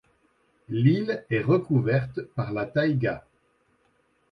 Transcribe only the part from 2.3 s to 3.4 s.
par la taïga.